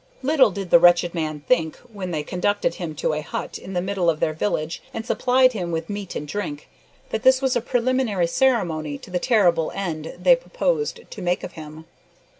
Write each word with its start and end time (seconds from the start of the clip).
Little 0.23 0.49
did 0.49 0.71
the 0.71 0.79
wretched 0.79 1.13
man 1.13 1.41
think, 1.41 1.77
when 1.77 2.09
they 2.09 2.23
conducted 2.23 2.73
him 2.73 2.95
to 2.95 3.13
a 3.13 3.21
hut 3.21 3.59
in 3.59 3.73
the 3.73 3.83
middle 3.83 4.09
of 4.09 4.19
their 4.19 4.33
village 4.33 4.81
and 4.95 5.05
supplied 5.05 5.53
him 5.53 5.71
with 5.71 5.91
meat 5.91 6.15
and 6.15 6.27
drink, 6.27 6.67
that 7.11 7.21
this 7.21 7.39
was 7.39 7.55
a 7.55 7.61
preliminary 7.61 8.25
ceremony 8.25 8.97
to 8.97 9.11
the 9.11 9.19
terrible 9.19 9.71
end 9.75 10.15
they 10.17 10.35
purposed 10.35 11.01
to 11.07 11.21
make 11.21 11.43
of 11.43 11.51
him. 11.51 11.85